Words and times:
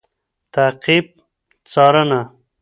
تعقیب 0.53 1.05
√څارنه 1.71 2.21